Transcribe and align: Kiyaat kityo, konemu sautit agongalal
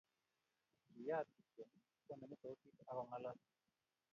Kiyaat 0.89 1.27
kityo, 1.35 1.63
konemu 2.05 2.35
sautit 2.41 2.77
agongalal 2.91 3.37